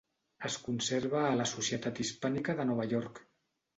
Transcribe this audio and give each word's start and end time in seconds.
Es 0.47 0.55
conserva 0.67 1.21
a 1.27 1.35
la 1.41 1.47
Societat 1.51 2.03
Hispànica 2.05 2.57
de 2.61 2.67
Nova 2.71 2.89
York. 2.95 3.23